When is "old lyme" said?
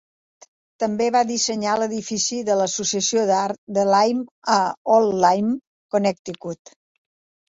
4.95-5.53